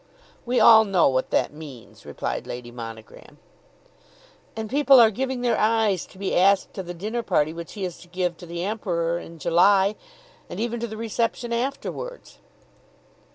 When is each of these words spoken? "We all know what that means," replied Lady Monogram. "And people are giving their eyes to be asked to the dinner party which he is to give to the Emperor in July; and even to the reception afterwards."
"We 0.47 0.59
all 0.59 0.83
know 0.83 1.07
what 1.09 1.29
that 1.29 1.53
means," 1.53 2.07
replied 2.07 2.47
Lady 2.47 2.71
Monogram. 2.71 3.37
"And 4.55 4.67
people 4.67 4.99
are 4.99 5.11
giving 5.11 5.41
their 5.41 5.59
eyes 5.59 6.07
to 6.07 6.17
be 6.17 6.35
asked 6.35 6.73
to 6.73 6.81
the 6.81 6.95
dinner 6.95 7.21
party 7.21 7.53
which 7.53 7.73
he 7.73 7.85
is 7.85 7.99
to 7.99 8.07
give 8.07 8.35
to 8.37 8.47
the 8.47 8.63
Emperor 8.63 9.19
in 9.19 9.37
July; 9.37 9.93
and 10.49 10.59
even 10.59 10.79
to 10.79 10.87
the 10.87 10.97
reception 10.97 11.53
afterwards." 11.53 12.39